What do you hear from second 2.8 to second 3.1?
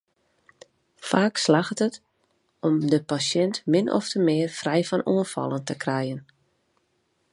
de